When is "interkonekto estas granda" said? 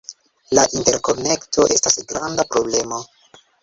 0.79-2.51